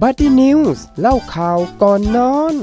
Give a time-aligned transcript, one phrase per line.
[0.00, 2.56] Buddy News เล่าข่าวก่อนนอน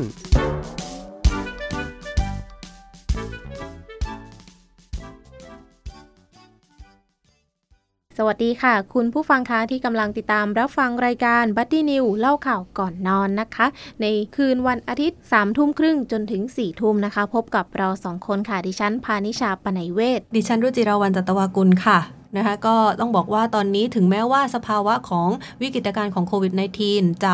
[8.18, 13.68] สวัสดีค่ะ คุณผู้ฟังคะที่กำลังติดตามรับฟังรายการบั d ดี้นิวเล่าข่าวก่อนนอนนะคะ
[14.02, 14.06] ใน
[14.36, 25.28] คืนวันอาทิตย์3ามทุ่มครึ่งจนถึง4ี่ทุ่มนะคะ พบกับเราสองคนค่ะ ดิฉันพานิชาปนัยเวศดิฉันรุจิราวันจัตวากุลค่ะ นะคะก็ต้องบอกว่าตอนนี้ถึงแม้ว่าสภาวะของ
[25.62, 26.54] วิกฤตการณ์ของโควิด
[26.88, 27.34] -19 จะ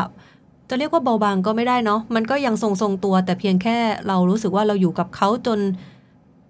[0.68, 3.76] จะเรียกว่าเบาบางก็ไม่ได้เนาะมันก็ยังทรงทรงตัว แต่เพียงแค่
[4.08, 5.58] เรารู้สึกว่าเราอยู่กับเขาจน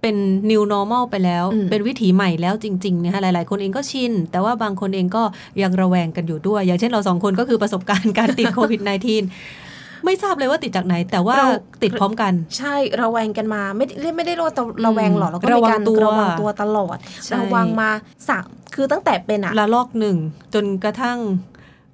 [0.02, 0.16] เป็น
[0.51, 5.23] new normal ไปแล้วอืมเป็นวิถีใหม่แล้วจริงๆนะคะหลาย ๆ คนเองก็ชิน แต่ว่าบางคนเองก็
[5.63, 9.66] ยังระแวงกันอยู่ด้วย อย่างเช่นเราสองคนก็คือประสบการณ์การติดโควิด -19
[10.05, 11.49] ไม่ทราบเลยว่าติดจากไหน แต่ว่าเรา
[11.83, 14.55] ติดพร้อมกัน ใช่ระแวงกันมา ไม่ได้ไม่ได้รู้ว่า
[14.87, 17.91] ระแวงหรอกแล้วก็ระมีวังการตัวระวังตัวตลอดใช่ระวังมา
[18.29, 20.17] สามคือตั้งแต่เป็นอะละลอกหนึ่ง
[20.55, 21.19] จนกระทั่ง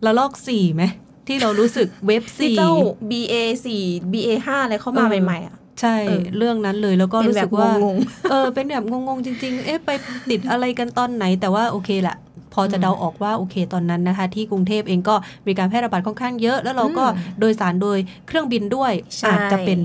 [0.07, 0.83] ละลอกสี่ไหม
[1.29, 2.73] ที่เรารู้สึกเว็บที่สี่เจ้า
[3.11, 3.35] BA
[3.77, 7.97] 4 BA 5อะไรเข้ามาเออใหม่ๆอะใช่เออเรื่องนั้นเลยแล้วก็เป็นรู้แบสึบกว่างง
[8.31, 9.91] เออเป็นแบบงงๆจริง ๆ เอ๊ะไป
[10.31, 12.17] ติดอะไรกันตอนไหนแต่ว่าโอเคแหละ
[12.55, 15.15] พอจะเดาออกว่าโอเคตอนนั้นนะคะ ที่กรุงเทพเองก็
[15.47, 19.81] มีการแพร่ระบาดค่อนข้างเยอะ แล้วเราก็อืมโดยสารโดยเครื่องบินด้วยใช่อาจจะเป็น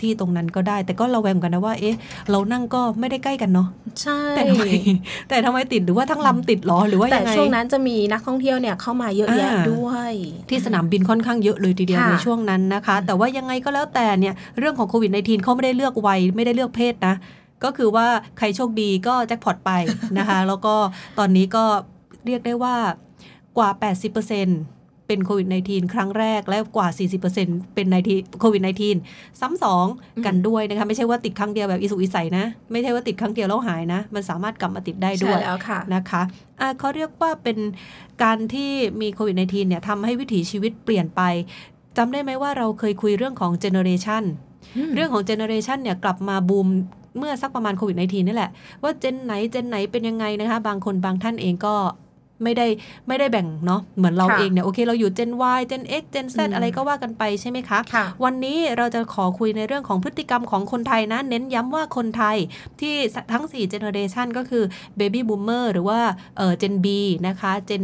[0.00, 1.96] ที่ตรงนั้นก็ได้ แต่ก็ระแวงกันนะว่า เอ๊ะ
[2.30, 3.68] เรานั่งก็ไม่ได้ใกล้กันเนาะ
[4.02, 4.64] ใช่แต่ทำไม
[5.28, 10.12] แต่ทำไมติดหรือว่าทั้งลำติดหรอหรือว่าแต่ยังไงช่วงนั้นจะมีนักท่องเที่ยวเนี่ยเข้ามาเยอะแยะอ่าด้วย
[10.48, 17.14] ที่สนามบินค่อนข้างเยอะเลยทีเดียวค่ะในช่วงนั้นนะคะ แต่ว่ายังไงก็แล้วแต่เนี่ยเรื่องของโควิด -19 เขาไม่ได้เลือกวัยไม่ได้เลือกเพศนะ
[17.64, 18.06] ก็คือว่า
[18.38, 19.70] ใครโชคดีก็แจ็คพอตไป
[20.18, 20.74] นะคะ แล้วก็
[21.18, 21.64] ตอนนี้ก็
[22.26, 22.76] เรียกได้ว่า
[23.58, 26.88] กว่า 80%เป็นโควิด -19 ครั้งแรกและกว่า
[27.30, 27.86] 40%เป็น
[28.40, 29.86] โควิด -19 ซ้ำสอง
[30.26, 36.22] กันด้วยนะคะไม่ใช่ว่าติดครั้งเดียวแบบอิสุอิสัยนะ ไม่ใช่ว่าติดครั้งเดียวแล้วหายนะ มันสามารถกลับมาติดได้ด้ใช่วยแล้วค่ะนะคะ
[36.60, 37.58] อะเขาเรียกว่าเป็น
[38.22, 41.20] การที่มีโควิด -19 เนี่ยทำให้วิถีชีวิตเปลี่ยนไป
[41.96, 44.22] จำได้ไหมว่าเราเคยคุยเรื่องของเจเนอเรชัน
[44.76, 46.68] อืมเรื่องของเจเนอเรชันเนี่ยกลับมาบูม
[47.18, 48.50] เมื่อสักประมาณโควิด -19 นี่แหละ
[48.82, 51.74] ว่าเจนไหนเจนไหนเป็นยังไงนะคะ บางคนบางท่านเองก็
[52.42, 52.66] ไม่ได้
[53.08, 62.36] ไม่ได้แบ่งเนาะเหมือนเราค่ะเองเนี่ยโอเคเราอยู่เจน Y เจน X เจน Z อืมอะไรก็ว่ากันไปใช่ไหมคะค่ะวันนี้เราจะขอคุยในเรื่องของพฤติกรรมของคนไทยนะ เน้นย้ำว่าคนไทย
[62.80, 62.94] ที่
[63.32, 64.64] ทั้ง 4 generation ก็คือ
[64.98, 66.00] baby boomer หรือว่า
[66.36, 66.86] เอ่อ gen B
[67.26, 67.82] นะคะ gen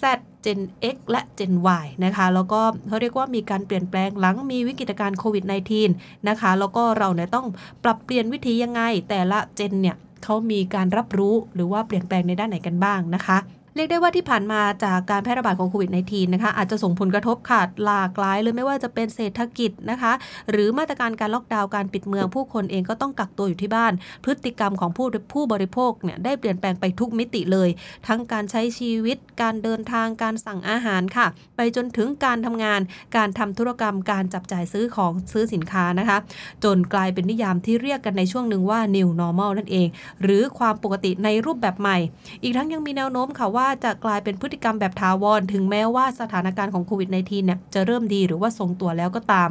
[0.00, 0.02] Z
[0.44, 0.60] Gen
[0.94, 1.52] X และ Gen
[1.82, 5.44] Y นะคะ แล้วก็เขาเรียกว่ามีการเปลี่ยนแปลงหลังมีวิกฤตการณ์โควิด
[5.86, 7.46] -19 นะคะ แล้วก็เราเนี่ยต้อง
[7.84, 13.38] ปรับเปลี่ยนวิธียังไง แต่ละ Gen เนี่ยเขามีการรับรู้หรือว่าเปลี่ยนแปลงในด้านไหนกันบ้างนะคะ
[13.76, 20.12] เรียกได้ว่าที่ผ่านมาจากการแพร่ระบาดของโควิด -19 นะคะอาจจะส่งผลกระทบขาดหลากหลายเลยไม่ว่าจะเป็นเศรษฐกิจนะคะ
[20.50, 23.92] หรือมาตรการการล็อกดาวน์การปิดเมืองผู้คนเองก็ต้องกักตัวอยู่ที่บ้าน
[24.24, 27.68] พฤติกรรมของผู้ผู้บริโภคเนี่ยได้เปลี่ยนแปลงไปทุกมิติเลย
[28.06, 31.26] ทั้งการใช้ชีวิต การเดินทางการสั่งอาหารค่ะ
[31.56, 32.80] ไปจนถึงการทำงาน
[33.16, 36.18] การทำธุรกรรมการจับจ่ายซื้อของซื้อสินค้านะคะ
[36.64, 39.88] จนกลายเป็นนิยามที่เรียกกันในช่วงหนึ่งว่า new normal นั่นเอง
[40.22, 41.98] หรือความปกติในรูปแบบใหม่
[42.42, 49.48] อีกทั้งยังมีแนวโน้มค่ะว่าจะกลายเป็นพฤติกรรมแบบถาวร ถึงแม้ว่าสถานการณ์ของโควิด -19 เนี่ยจะเริ่มดีหรือว่าทรงตัวแล้วก็ตาม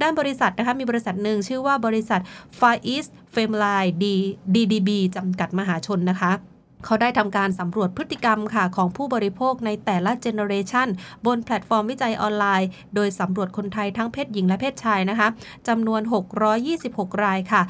[0.00, 2.20] ด้านบริษัทนะคะมีบริษัทหนึ่งชื่อว่าบริษัท
[2.58, 4.04] Far East f a m l i D
[4.54, 6.32] DDB จำกัดมหาชนนะคะ
[6.84, 10.88] เขาได้ทำการสำรวจพฤติกรรมค่ะของผู้บริโภคในแต่ละเจเนอเรชัน
[11.26, 15.28] บนแพลตฟอร์มวิจัยออนไลน์ โดยสำรวจคนไทยทั้งเพศหญิงและเพศชายนะคะ
[15.68, 16.00] จำนวน
[16.62, 17.62] 626 รายค่ะ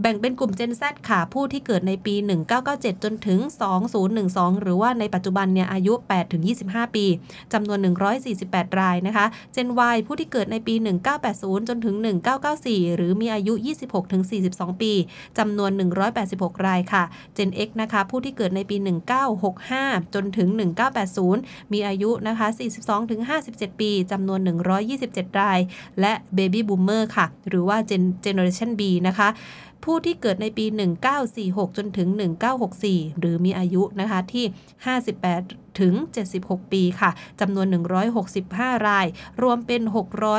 [0.00, 2.14] แบ่งเป็นกลุ่ม Gen Z ค่ะ ผู้ที่เกิดในปี
[2.58, 3.40] 1997 จนถึง
[4.00, 5.94] 2012 หรือว่าในปัจจุบันเนี่ยอายุ
[6.44, 7.06] 8-25 ปี
[7.52, 7.78] จำนวน
[8.28, 10.74] 148 รายนะคะ Gen Y ผู้ที่เกิดในปี
[11.22, 11.94] 1980 จนถึง
[12.46, 13.54] 1994 หรือมีอายุ
[14.16, 14.92] 26-42 ปี
[15.38, 15.70] จำนวน
[16.18, 17.02] 186 รายค่ะ
[17.36, 18.76] Gen X นะคะ ผู้ที่เกิดในปี
[19.46, 20.48] 1965 จนถึง
[21.10, 22.46] 1980 มีอายุนะคะ
[23.14, 24.40] 42-57 ปี จำนวน
[24.90, 25.58] 127 ราย
[26.00, 29.30] และ Baby Boomer ค่ะ หรือว่า Gen Generation B นะคะ
[29.84, 30.64] ผู้ที่เกิดในปี
[31.22, 32.08] 1946 จนถึง
[32.64, 34.44] 1964 หรือมีอายุนะคะที่
[35.12, 35.94] 58 ถึง
[36.34, 37.66] 76 ปีค่ะจำนวน
[38.26, 39.06] 165 ราย
[39.42, 39.82] รวมเป็น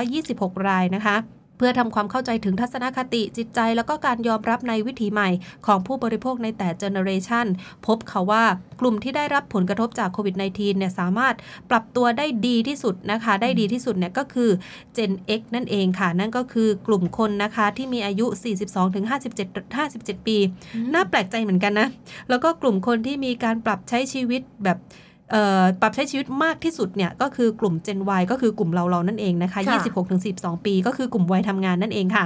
[0.05, 1.17] 626 รายนะคะ
[1.57, 5.29] เพื่อทำความเข้าใจถึงทัศนคติจิตใจ แล้วก็การยอมรับในวิถีใหม่
[5.65, 7.45] ของผู้บริโภคในแต่เจเนอเรชัน
[7.85, 8.43] พบค่ะว่า
[8.79, 11.35] กลุ่มที่ได้รับผลกระทบจากโควิด -19 เนี่ยสามารถ
[11.69, 14.49] ปรับตัวได้ดีที่สุดนะคะ ได้ดีที่สุดเนี่ยก็คือ
[14.97, 18.25] Gen X นั่นเองค่ะ นั่นก็คือกลุ่มคนนะคะที่มีอายุ
[19.01, 20.37] 42-57 57 ปี
[20.93, 21.87] น่าแปลกใจเหมือนกันนะ
[22.29, 24.79] แล้วก็กลุ่มคนที่มีการปรับใช้ชีวิตแบบ
[25.81, 29.79] ปรับใช้ชีวิตมากที่สุดเนี่ยก็คือกลุ่ม Gen Y ก็คือกลุ่มเราเรานั่นเองนะคะค่ะ
[30.23, 32.25] 26-42 ปี ก็คือกลุ่มวัยทำงานนั่นเองค่ะ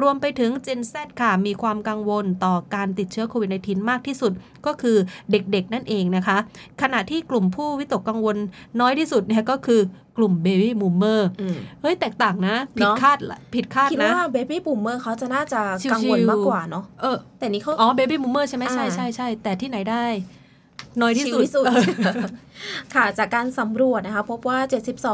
[0.00, 4.32] รวมไปถึง Gen Z ค่ะ มีความกังวลต่อการติดเชื้อโควิด -19 มากที่สุด
[4.66, 4.96] ก็คือ
[5.30, 6.36] เด็กๆนั่นเองนะคะ
[6.82, 8.36] ขณะที่กลุ่มผู้วิตกกังวล
[8.80, 9.80] น้อยที่สุดเนี่ยก็คือ
[10.16, 20.04] กลุ่ม baby boomer อืมเฮ้ยแตกต่างนะ ผิดเนอะคาดละผิดคาดคิดนะว่า baby boomer เขาจะน่าจะชิวๆกังวลมากกว่าเนาะเออแต่นี่เขาอ๋อ baby boomer ใช่ไหมใช่อ่าใช่ใช่แต่ที่ไหนได้
[21.00, 21.82] น้อยที่สุดชิวที่สุดเออ
[22.94, 24.58] ค่ะจากการสำรวจนะคะ พบว่า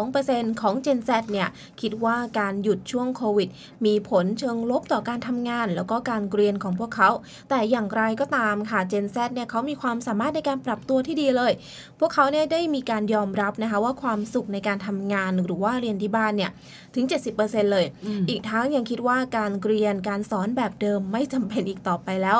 [0.07, 1.49] 72%ของ Gen Z เนี่ย
[1.81, 3.49] คิดว่าการหยุดช่วงโควิด
[3.87, 7.11] มีผลเชิงลบต่อการทำงาน แล้วก็การเรียนของพวกเขา
[7.51, 11.53] แต่อย่างไรก็ตามค่ะ Gen Z เนี่ยเขามีความสามารถในการปรับตัวที่ดีเลย
[12.01, 16.51] พวกเขาเนี่ยได้มีการยอมรับนะคะว่าความสุขในการทำงานหรือว่าเรียนที่บ้านเนี่ย
[16.95, 17.05] ถึง
[17.39, 22.39] 70%เลยอืมอีกทั้งยังคิดว่าการเรียนการสอนแบบเดิมไม่จำเป็นอีกต่อไปแล้ว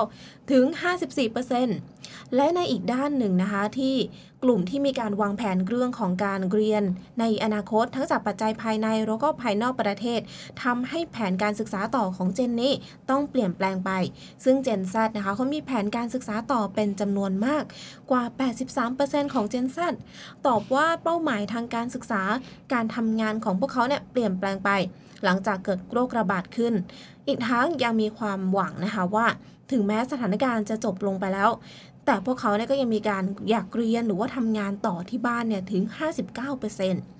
[0.51, 0.65] ถึง
[1.51, 3.95] 54%และในอีกด้านหนึ่งนะคะที่
[4.43, 6.83] กลุ่มที่มีการวางแผนเรื่องของการเรียน
[7.21, 10.21] ในอนาคตทั้งจากปัจจัยภายในแล้วก็ภายนอกประเทศ
[10.63, 12.73] ทำให้แผนการศึกษาต่อของเจนนี้
[13.11, 13.91] ต้องเปลี่ยนแปลงไป
[14.45, 17.65] ซึ่งเจน Z นะคะเขามีแผนการศึกษาต่อเป็นจำนวนมาก
[18.11, 18.23] กว่า
[18.79, 19.79] 83%ของเจน Z
[20.47, 22.23] ตอบว่าเป้าหมายทางการศึกษา
[22.73, 24.71] การทำงานของพวกเขาเนี่ยเปลี่ยนแปลงไป
[25.25, 26.75] หลังจากเกิดโรคระบาดขึ้น
[27.27, 29.27] อีกทั้งยังมีความหวังนะคะว่า
[29.73, 31.51] ถึงแม้สถานการณ์จะจบลงไปแล้ว
[32.11, 35.83] แต่พวกเขาเนี่ยก็ยังมีการอยากเรียนหรือว่าทำงานต่อที่บ้านเนี่ยถึง
[36.55, 37.18] 59%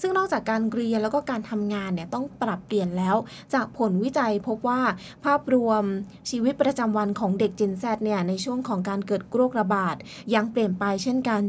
[0.00, 3.16] ซึ่งนอกจากการเรียนแล้วก็การทำงานเนี่ยต้องปรับเปลี่ยนแล้ว
[3.54, 4.80] จากผลวิจัยพบว่า
[5.24, 5.82] ภาพรวม
[6.30, 9.96] ชีวิตประจำวันของเด็ก Gen Z เนี่ยในช่วงของการเกิดโรคระบาด
[10.34, 11.40] ยังเปลี่ยนไปเช่นกัน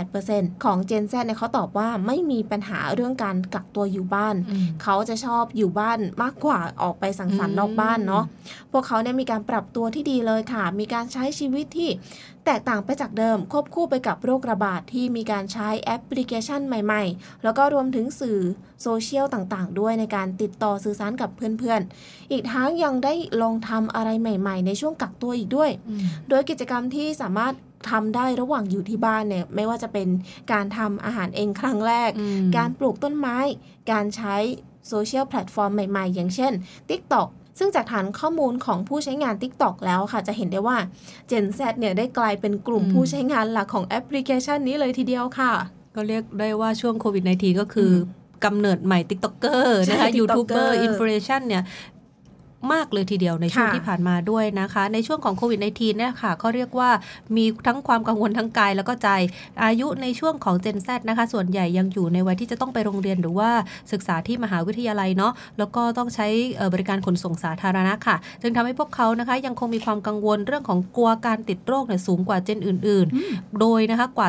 [0.00, 8.24] 78%ของ Gen Z เนี่ยเขาตอบว่าไม่มีปัญหาเรื่องการกักตัวอยู่บ้านอืมเขาจะชอบอยู่บ้านมากกว่าออกไปสังสรรค์นอกบ้านเนาะ
[8.72, 11.90] พวกเขาเนี่ยมีการปรับตัวที่ดีเลยค่ะ มีการใช้ชีวิตที่
[12.46, 18.38] แตกต่างไปจากเดิมควบคู่ไปกับโรคระบาดที่มีการใช้แอปพลิเคชันใหม่ๆ แล้วก็รวมถึงสื่อ
[18.82, 27.54] โซเชียลต่างๆ ด้วยในการติดต่อสื่อสารกับเพื่อนๆ อีกทั้งยังได้ลองทำอะไรใหม่ๆ ในช่วงกักตัวอีกด้วยอืมโดยกิจกรรมที่สามารถ
[27.90, 30.08] ทำได้ระหว่างอยู่ที่บ้านเนี่ยไม่ว่าจะเป็น
[30.52, 33.36] การทำอาหารเองครั้งแรกอืมการปลูกต้นไม้
[33.92, 34.36] การใช้
[34.88, 36.52] โซเชียลแพลตฟอร์มใหม่ๆ อย่างเช่น
[36.88, 37.28] TikTok
[37.58, 40.76] ซึ่งจากฐานข้อมูลของผู้ใช้งาน TikTok แล้วค่ะ จะเห็นได้ว่า
[41.30, 45.52] Gen Z เนี่ยได้กลายเป็นกลุ่มอืมผู้ใช้งานหลักของแอปพลิเคชันนี้เลยทีเดียวค่ะ
[45.96, 51.62] ก็เรียกได้ว่าช่วงโควิด -19 ก็คือกำเนิดใหม่ TikToker นะคะใช่ยูทูบเบอ TikToker ร์อินฟลูเอนชันเนี่ย
[52.72, 56.90] มากเลยทีเดียวในช่วงค่ะที่ผ่านมาด้วยนะคะ ในช่วงของโควิด -19 เนี่ยค่ะเขาเรียกว่า
[57.36, 59.08] มีทั้งความกังวลทั้งกายแล้วก็ใจ
[59.64, 63.50] อายุในช่วงของ Gen Z นะคะ ส่วนใหญ่ยังอยู่ในวัยที่จะต้องไปโรงเรียนหรือว่า
[63.92, 66.26] ศึกษาที่มหาวิทยาลัยเนาะแล้วก็ต้องใช้
[66.56, 74.28] เอ่อบริการขนส่งสาธารณะค่ะ จึงทำให้พวกเขานะคะยังคงมีความกังวลเรื่องของกลัวการติดโรคเนี่ยสูงกว่าเจนอื่น ๆ โดยนะคะกว่า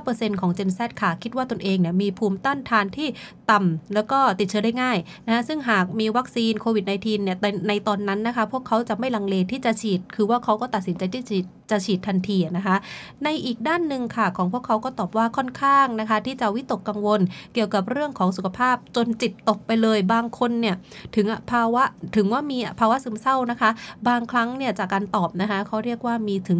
[0.00, 3.08] 39%ของ Gen Z ค่ะ คิดว่าตนเองเนี่ยมีภูมิต้านทานที่
[3.50, 11.36] ต่ำแล้วก็ติดเชื้อได้ง่ายนะคะซึ่งหากมีวัคซีนโควิด -19 เนี่ยในในตอนนั้นนะคะ พวกเขาจะไม่ลังเลที่จะฉีด คือว่าเขาก็ตัดสินใจที่จะ
[11.70, 12.76] จะฉีดทันทีนะคะ
[13.24, 17.20] ในอีกด้านหนึ่งค่ะของพวกเขาก็ตอบว่าค่อนข้างนะคะ ที่จะวิตกกังวล
[17.54, 20.76] เกี่ยวกับเรื่องของสุขภาพจนจิตตกไปเลย บางคนเนี่ย
[21.16, 21.82] ถึงภาวะ
[22.16, 23.70] ถึงว่ามีภาวะซึมเศร้านะคะ
[24.08, 26.58] บางครั้งเนี่ยจากการตอบนะคะเขาเรียกว่ามีถึง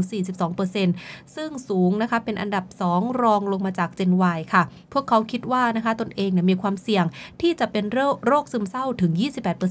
[0.69, 7.05] 42%ซึ่งสูงนะคะเป็นอันดับ 2 รองลงมาจาก Gen Y ค่ะ พวกเขาคิดว่านะคะตนเองเนี่ยมีความเสี่ยง
[7.41, 9.13] ที่จะเป็นโรคโรคซึมเศร้าถึง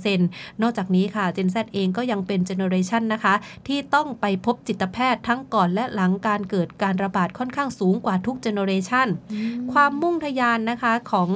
[0.01, 0.17] 28%
[0.61, 3.33] นอกจากนี้ค่ะ Gen Z เองก็ยังเป็นเจเนอเรชันนะคะ
[3.67, 9.07] ที่ต้องไปพบจิตแพทย์ทั้งก่อนและหลังการเกิดการระบาดค่อนข้างสูงกว่าทุกเจเนอเรชัน
[9.73, 11.29] ความมุ่งทะยานนะคะของ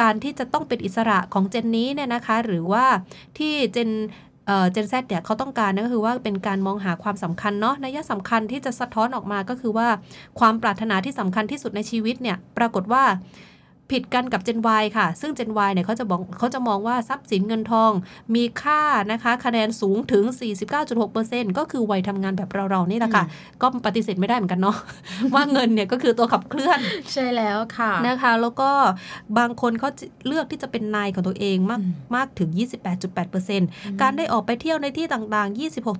[0.00, 2.86] การที่จะต้องเป็นอิสระของเจนนี้เนี่ยนะคะ หรือว่า
[3.38, 3.90] ที่เจน
[4.46, 9.88] เอ่อเจนแซเนี่ยเขาต้องการนั่นก็คือว่าเป็นการมองหาความสำคัญเนาะนัยสำคัญที่จะสะท้อนออกมาก็คือว่า
[10.38, 13.04] ความปรารถนาที่สำคัญที่สุดในชีวิตเนี่ยปรากฏว่า
[13.90, 17.92] ผิดกันกับ Gen Y ค่ะ ซึ่ง Gen Y เนี่ยเขาจะบอกเขาจะมองว่าทรัพย์สินเงินทอง
[18.34, 20.24] มีค่านะคะ คะแนนสูงถึง
[20.90, 23.24] 49.6%ก็คือวัยทำงานแบบเราๆนี่แหละค่ะ
[23.62, 24.76] ก็ปฏิเสธไม่ได้เหมือนกันเนาะ
[25.34, 26.78] ว่าเงินเนี่ยก็คือตัวขับเคลื่อน
[27.12, 28.70] ใช่แล้วค่ะนะคะ แล้วก็
[29.38, 31.82] บางคนเขาจะเลือกที่จะเป็นนายของตัวเองมาก
[32.16, 32.50] มากถึง
[33.24, 35.58] 28.8%การได้ออกไปเที่ยวในที่ต่างๆ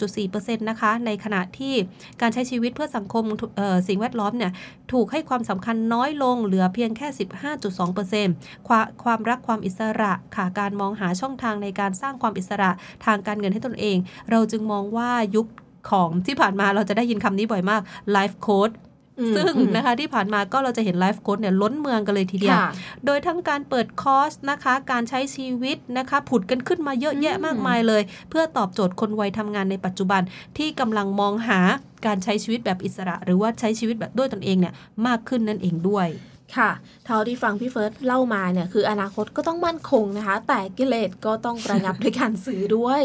[0.08, 1.74] 26.4%นะคะ ในขณะที่
[2.20, 3.24] การใช้ชีวิตเพื่อสังคม
[3.56, 4.52] เอ่อสิ่งแวดล้อมเนี่ย
[4.92, 7.08] ถูกให้ความสำคัญน้อยลงเหลือเพียงแค่
[7.52, 12.71] 15.2%ความความรักความอิสระค่ะการมองหาช่องทางในการสร้างความอิสระ
[13.07, 13.97] ทางการเงินให้ตนเอง
[14.31, 15.47] เราจึงมองว่ายุค
[15.90, 17.81] ของที่ผ่านมาเราจะได้ยินคำนี้บ่อยมาก
[18.14, 18.75] life coach
[19.21, 22.71] อืมซึ่งอืมนะคะที่ผ่านมาก็เราจะเห็นไลฟ์โค้ดเนี่ยล้นเมืองกันเลยทีเดียวค่ะ
[23.07, 30.23] โดยทั้งการเปิดคอร์สนะคะ การใช้ชีวิตนะคะผุดกันขึ้นมาเยอะแยะอืมมากมายเลย เพื่อตอบโจทย์คนวัยทำงานในปัจจุบัน
[30.59, 31.61] ที่กำลังมองหา
[32.07, 34.75] การใช้ชีวิตแบบอิสระ หรือว่าใช้ชีวิตแบบด้วยตนเองเนี่ย
[35.07, 36.09] มากขึ้นนั่นเองด้วย
[36.56, 36.70] ค่ะ
[37.06, 43.02] เท่าที่ฟังพี่เฟิร์สเล่ามาเนี่ยคืออนาคตก็ต้องมั่นคงนะคะ แต่กิเลสก็ต้องระงับด้วยการซื้อด้วย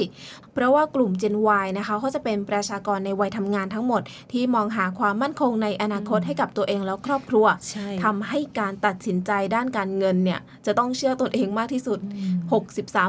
[0.54, 4.02] เพราะว่ากลุ่ม Gen Y นะคะเขาจะเป็นประชากรในวัยทำงานทั้งหมด
[4.32, 12.00] ที่มองหาความมั่นคงในอนาคตให้กับตัวเองแล้วครอบครัวใช่ทำให้การตัดสินใจด้านการเงินเนี่ยจะต้องเชื่อตนเองมากที่สุด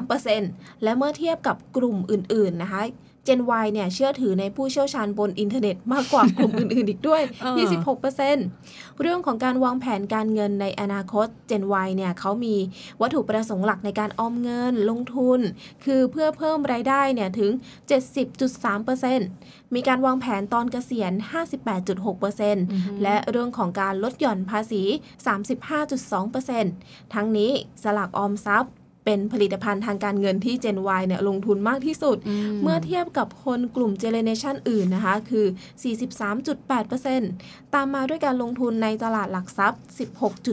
[0.06, 2.82] 63%และเมื่อเทียบกับกลุ่มอื่น ๆนะคะ
[3.26, 7.56] Gen Y เนี่ยเชื่อถือในผู้เชี่ยวชาญบนอินเทอร์เน็ตมากกว่ากลุ่มอื่น ๆ อีกด้วยเออ
[8.26, 12.56] 26%เรื่องของการวางแผนการเงินในอนาคต Gen Y เนี่ยเขามี
[13.00, 15.40] วัตถุประสงค์หลักในการออมเงินลงทุน
[15.84, 17.50] คือเพื่อเพิ่มรายได้เนี่ยถึง
[18.42, 21.12] 70.3%มีการวางแผนตอนเกษียณ
[21.88, 24.82] 58.6%และเรื่องของการลดหย่อนภาษี
[25.58, 27.50] 35.2%ทั้งนี้
[27.82, 28.72] สลากออมทรัพย์
[29.04, 32.16] เป็นผลิตภัณฑ์ทางการเงินที่ Gen Y เนี่ยลงทุนมากที่สุด
[32.62, 35.46] เมื่อเทียบกับคนกลุ่มเจเนเรชันอื่นนะคะ คือ
[36.40, 39.80] 43.8%ตามมาด้วยการลงทุนในตลาดหลักทรัพย์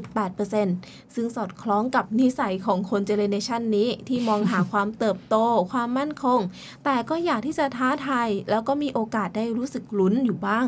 [0.02, 5.36] 16.8%ซึ่งสอดคล้องกับนิสัยของคนเจเนเรชันนี้ที่มองหาความเติบโต
[5.72, 6.40] ความมั่นคง
[6.86, 10.66] แต่ก็อยากที่จะท้าทายแล้วก็มีโอกาสได้รู้สึกลุ้นอยู่บ้าง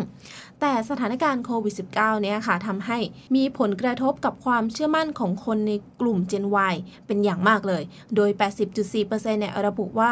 [0.62, 2.98] แต่สถานการณ์โควิด -19 เนี่ยค่ะทำให้
[3.36, 6.76] มีผลกระทบกับความเชื่อมั่นของคนในกลุ่ม Gen Y
[7.08, 7.84] เป็นอย่างมากเลย
[8.16, 8.30] โดย
[8.80, 10.12] 80.4%เนี่ยระบุว่า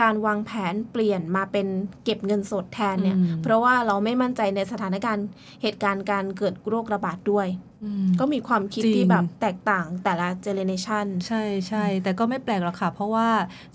[0.00, 1.66] การวางแผนเปลี่ยนมาเป็น
[2.04, 5.26] เก็บเงินสดแทนเนี่ยอืมเพราะว่าเราไม่มั่นใจในสถานการณ์
[5.62, 7.71] เหตุการณ์การเกิดโรคระบาดด้วยอืม
[8.20, 13.28] ก็มีความคิดจริงที่แบบแตกต่างแต่ละเจเนเรชันใช่ใช่แต่ก็ไม่แปลกหรอกค่ะ เพราะว่า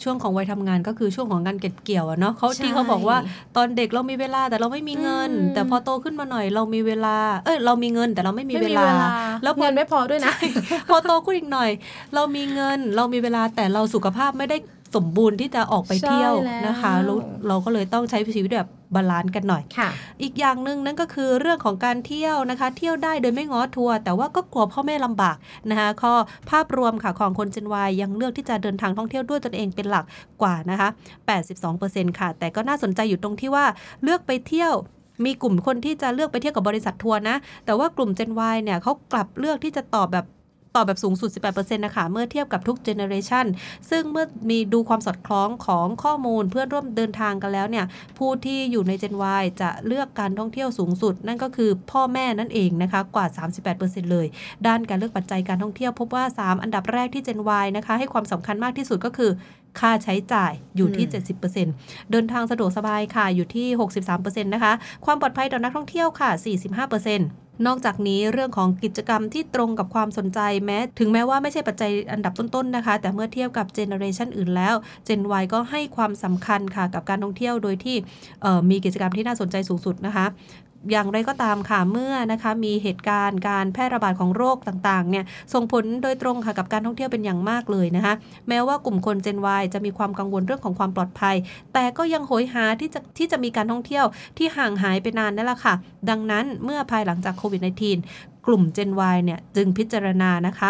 [0.03, 3.17] ช่วงของวัยทำงานก็คือช่วงของการเก็บเกี่ยวอะเนาะเขาใช่ที่เขาบอกว่า
[3.55, 8.85] ตอนเด็กเรามีเวลาแต่เราไม่มีเงินอืมแต่พอโตขึ้นมาหน่อยเรามีเวลา เอ้ยเรามีเงินแต่เราไม่มีเวลา
[9.43, 10.33] แล้วพอเงินไม่พอด้วยนะ
[10.89, 11.69] พอโตขึ้นอีกหน่อย
[12.15, 14.57] เรามีเงินเรามีเวลาแต่เราสุขภาพไม่ได้
[14.95, 17.13] สมบูรณ์ที่จะออกไปเที่ยวใช่แล้วนะคะเรา
[17.47, 19.89] เราก็เลยต้องใช้ชีวิตแบบ balance กันหน่อยค่ะ
[20.21, 25.37] อีกอย่างหนึ่งนั่นก็คือเรื่องของการเที่ยวนะคะ เที่ยวได้โดยไม่ง้อทัวร์แต่ว่าก็กลัวพ่อแม่ลำบาก
[25.69, 26.13] นะคะข้อ
[26.49, 30.05] ภาพรวมค่ะของคน Gen Y ยังเลือกที่จะเดินทางท่องเที่ยวด้วยตนเองเป็นหลัก
[30.41, 30.89] กว่านะคะ
[31.53, 33.65] 82%ค่ะ แต่ก็น่าสนใจอยู่ตรงที่ว่า
[34.03, 34.73] เลือกไปเที่ยว
[35.25, 40.25] มีกลุ่มคนที่จะเลือกไปเที่ยวกับบริษัททัวร์นะ แต่ว่ากลุ่ม Gen Y เนี่ยเขากลับเลือกที่จะตอบแบบ
[40.77, 43.45] ตอบแบบสูงสุด 18%นะคะ เมื่อเทียบกับทุกเจเนอเรชัน
[43.89, 47.85] ซึ่งเมื่อมีดูความสอดคล้องของข้อมูลเพื่อนร่วมเดินทางกันแล้วเนี่ย
[48.17, 53.25] ผู้ที่อยู่ใน Gen Y จะเลือกการท่องเที่ยวสูงสุด นั่นก็คือพ่อแม่นั่นเองนะคะ กว่า
[53.69, 54.27] 38%เลย
[54.67, 59.31] ด้านการเลือกปัจจัยการท่องเที่ยวพบว่า 3 อันดับแรกที่ Gen Y นะคะ ให้ความสำคัญมากที่สุดก็คือ
[59.79, 63.67] ค่าใช้จ่ายอยู่ที่อืม70%เดินทางสะดวกสบายค่ะอยู่ที่
[64.11, 64.73] 63%นะคะ
[65.05, 66.29] ความปลอดภัยต่อนักท่องเที่ยวค่ะ
[66.95, 67.19] 45%
[67.67, 74.75] นอกจากนี้เรื่องของกิจกรรมที่ตรงกับความสนใจแม้ ถึงแม้ว่าไม่ใช่ปัจจัยอันดับต้นๆนะคะ แต่เมื่อเทียบกับเจเนอเรชันอื่นแล้ว
[75.07, 77.95] Gen Y ก็ให้ความสำคัญค่ะกับการท่องเที่ยวโดยที่
[78.41, 80.25] เอ่อมีกิจกรรมที่น่าสนใจสูงสุดนะคะ
[80.91, 88.13] อย่างไรก็ตามค่ะเมื่อนะคะมีเหตุการณ์การแพร่ระบาดของโรคต่างๆเนี่ยส่งผลโดยตรงค่ะกับการท่องเที่ยวเป็นอย่างมากเลยนะคะ
[88.49, 91.35] แม้ว่ากลุ่มคนเจนวายจะมีความกังวลเรื่องของความปลอดภัย
[91.73, 94.05] แต่ก็ยังโหยหาที่จะที่จะมีการท่องเที่ยว
[94.37, 95.73] ที่ห่างหายไปนานนั่นแหละค่ะ
[96.09, 100.69] ดังนั้นเมื่อภายหลังจากโควิด -19 กลุ่ม Gen Y เนี่ยจึงพิจารณานะคะ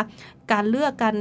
[0.52, 1.16] การเลือกการ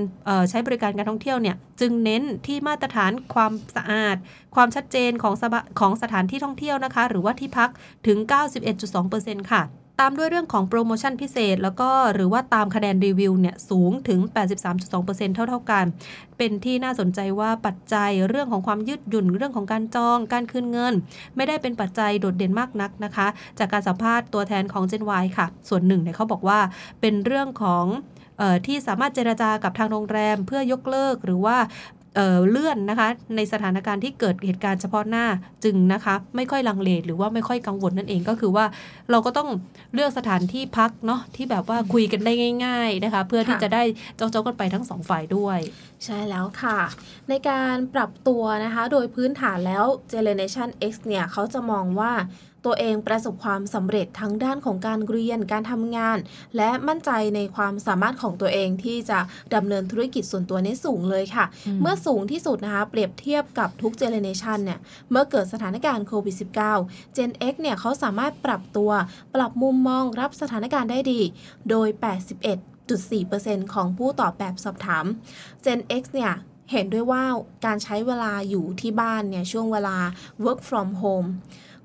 [0.50, 4.16] ใช้บริการการท่องเที่ยวเนี่ยจึงเน้นที่มาตรฐานความสะอาด
[4.54, 5.44] ความชัดเจนของส
[5.80, 7.70] ของสถานที่ท่องเที่ยวนะคะ หรือว่าที่พัก
[8.06, 8.18] ถึง
[8.84, 9.62] 91.2%ค่ะ
[10.00, 14.20] ตามด้วยเรื่องของโปรโมชั่นพิเศษ แล้วก็หรือว่าตามคะแนนรีวิวเนี่ยสูงถึง
[14.78, 15.84] 83.2%เท่าๆกัน
[16.38, 20.94] เป็นที่น่าสนใจว่าปัจจัยเรื่องของความยืดหยุ่นเรื่องของการจอง การคืนเงิน
[21.36, 23.26] ไม่ได้เป็นปัจจัยโดดเด่นมากนักนะคะ
[23.58, 26.58] จากการสัมภาษณ์ตัวแทนของ Gen Y ค่ะ ส่วนหนึ่งเนี่ยเขาบอกว่า
[27.00, 27.86] เป็นเรื่องของ
[28.66, 31.56] ที่สามารถเจรจากับทางโรงแรมเพื่อยกเลิก หรือว่า
[32.48, 35.26] เลื่อนนะคะในสถานการณ์ที่เกิดเหตุการณ์เฉพาะหน้า
[35.64, 38.64] จึงนะคะไม่ค่อยลังเลหรือว่าไม่ค่อยกังวลนั่นเองก็คือว่า
[39.10, 39.48] เราก็ต้อง
[39.94, 42.32] เลือกสถานที่พักเนาะที่แบบว่าคุยกันได้
[42.64, 43.82] ง่าย ๆนะคะ เพื่อที่จะได้
[44.16, 45.58] เจ้าๆกันไปทั้งสองฝ่ายด้วย
[46.04, 46.78] ใช่แล้วค่ะ
[47.28, 52.12] ในการปรับตัวนะคะโดยพื้นฐานแล้ว Generation X เนี่ยเขาจะมองว่า
[52.66, 56.18] ตัวเองประสบความสำเร็จทั้งด้านของการเรียนการทำงาน
[56.56, 59.18] และมั่นใจในความสามารถของตัวเองที่จะ
[59.54, 64.78] ดำเนินธุรกิจส่วนตัวนี้สูงเลยค่ะอืมเมื่อสูงที่สุดนะคะเปรียบเทียบกับทุกเจเนเรชันเนี่ย
[65.10, 66.36] เมื่อเกิดสถานการณ์โควิด
[66.76, 68.90] -19 Gen X เนี่ยเขาสามารถปรับตัว
[69.34, 71.20] ปรับมุมมองรับสถานการณ์ได้ดี
[71.70, 71.88] โดย
[73.00, 75.04] 81.4%ของผู้ตอบแบบสอบถาม
[75.64, 76.34] Gen X เนี่ย
[76.72, 77.24] เห็นด้วยว่า
[77.64, 79.96] การใช้เวลาอยู่ที่บ้านเนี่ยช่วงเวลา
[80.44, 81.28] work from home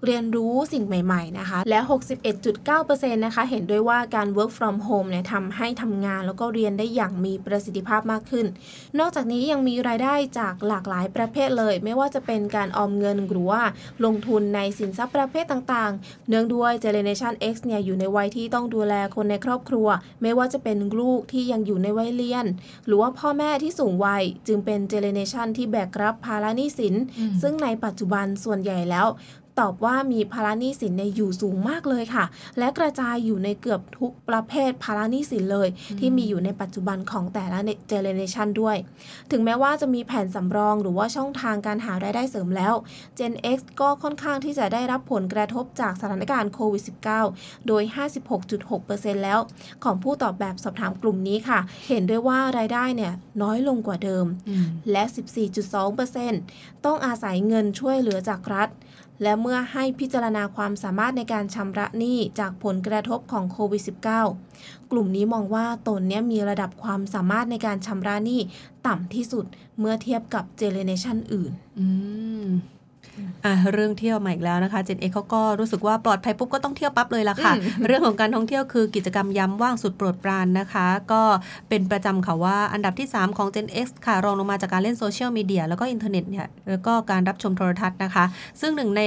[0.05, 1.79] เรียนรู้สิ่งใหม่ ๆ นะคะ และ
[2.51, 8.46] 61.9%นะคะเห็นด้วยว่าการ work from home เนี่ยทำให้ทำงานแล้วก็เรียนได้อย่างมีประสิทธิภาพมากขึ้น
[9.00, 13.62] นอกจากนี้ยังมีรายได้จากหลากหลายประเภทเลย ไม่ว่าจะเป็นการออมเงินหรือว่า
[14.05, 19.88] ลงทุนในสินทรัพย์ประเภทต่างๆ เนื่องด้วย Generation X เนี่ยอยู่ในวัยที่ต้องดูแลคนในครอบครัว
[20.22, 22.46] ไม่ว่าจะเป็นลูกที่ยังอยู่ในวัยเรียน
[22.86, 26.96] หรือว่าพ่อแม่ที่สูงวัย จึงเป็น Generation ที่แบกรับภาระหนี้สิน
[27.41, 29.08] ซึ่งในปัจจุบันส่วนใหญ่แล้ว
[29.60, 32.25] ตอบว่ามีภาระหนี้สินในอยู่สูงมากเลยค่ะ
[32.60, 35.67] และกระจายอยู่ในเกือบทุกประเภทภาระหนี้สินเลย
[36.00, 38.77] ที่มีอยู่ในปัจจุบันของแต่ละเจเนเรชันด้วย
[39.31, 42.74] ถึงแม้ว่าจะมีแผนสำรองหรือว่าช่องทางการหารายได้เสริมแล้ว
[43.20, 46.84] Gen X ก็ค่อนข้างที่จะได้รับผลกระทบจากสถานการณ์โควิด
[47.25, 47.84] -19 โดย
[48.53, 49.39] 56.6%แล้ว
[49.84, 54.25] ของผู้ตอบแบบสอบถามกลุ่มนี้ค่ะ เห็นด้วยว่ารายได้เนี่ยน้อยลงกว่าเดิม
[54.91, 55.03] และ
[56.15, 58.70] 14.2%ต้องอาศัยเงินช่วยเหลือจากรัฐ
[59.24, 63.84] และเมื่อให้พิจารณาความสามารถในการชำระหนี้จากผลกระทบของโควิด
[64.38, 68.40] -19 กลุ่มนี้มองว่าตนเนี้ยมีระดับความสามารถในการชำระหนี้
[68.88, 69.46] ต่ำที่สุด
[69.80, 71.86] เมื่อเทียบกับเจเนอเรชันอื่น อื
[72.46, 72.48] ม
[73.46, 77.53] อะเรื่องเที่ยวใหม่อีกแล้วนะคะ Gen X เขาก็รู้สึกว่าปลอดภัยปุ๊บก็ต้องเที่ยวปั๊บเลยละค่ะ
[77.88, 81.24] เรื่องของการท่องเที่ยวคือกิจกรรมยามว่างสุดโปรดปรานนะคะ ก็
[81.70, 88.25] เป็นประจำค่ะว่าอันดับที่ 3 ของ Gen X ค่ะ รองลงมาจากการเล่นโซเชียลมีเดียแล้วก็อินเทอร์เน็ตเนี่ยแล้วก็การรับชมโทรทัศน์นะคะ
[88.62, 89.01] ซึ่งหนึ่งใน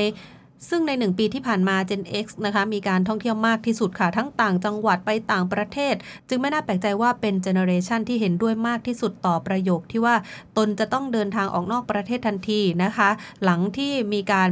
[0.68, 5.94] ซึ่งใน 1 ปีที่ผ่านมา Gen X นะคะมีการท่องเที่ยวมากที่สุดค่ะ ทั้งต่างจังหวัดไปต่างประเทศ
[6.28, 10.14] จึงไม่น่าแปลกใจว่าเป็นเจเนอเรชันที่เห็นด้วยมากที่สุดต่อประโยคที่ว่า
[10.56, 13.10] ตนจะต้องเดินทางออกนอกประเทศทันทีนะคะ
[13.44, 14.48] หลังที่มีการ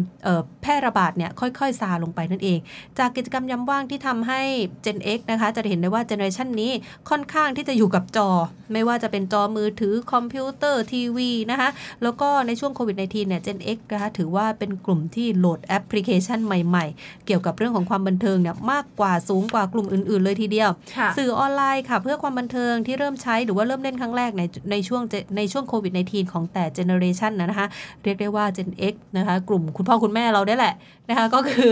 [0.62, 2.59] แพร่ระบาดเนี่ยค่อยๆซาลงไปนั่นเอง
[2.99, 4.40] จากกิจกรรมยามว่างที่ทำให้
[4.85, 6.73] Gen X นะคะจะเห็นได้ว่าเจเนอเรชันนี้
[7.11, 8.28] ค่อนข้างที่จะอยู่กับจอ
[8.73, 11.69] ไม่ว่าจะเป็นจอมือถือคอมพิวเตอร์ทีวีนะคะ
[12.02, 20.71] แล้วก็ในช่วงโควิด -19 เนี่ย Gen X นะคะถือว่าเป็นกลุ่มที่โหลดแอปพลิเคชันใหม่ๆ เกี่ยวกับเรื่องของความบันเทิงเนี่ยมากกว่าสูงกว่ากลุ่มอื่น ๆ เลยทีเดียว
[21.18, 25.02] สื่อออนไลน์ค่ะ เพื่อความบันเทิงที่เริ่มใช้หรือว่าเริ่มเล่นครั้งแรกในในช่วง
[25.37, 27.66] ในช่วงโควิด -19 ของแต่ละเจเนอเรชันนะคะ
[28.04, 30.75] เรียกได้ว่า Gen X นะคะกลุ่มคุณพ่อคุณแม่เราได้แหละ
[31.09, 31.71] นะคะก็คือ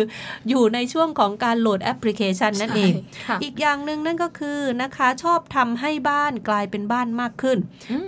[0.49, 2.93] อยู่ในช่วงของการโหลดแอปพลิเคชันนั่นเอง
[3.43, 7.59] อีกอย่างหนึ่งนั่นก็คือนะคะชอบทำให้บ้านกลายเป็นบ้านมากขึ้น